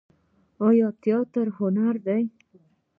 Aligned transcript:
آیا 0.67 0.87
تیاتر 1.01 1.47
هنر 1.59 1.95
دی؟ 2.05 2.23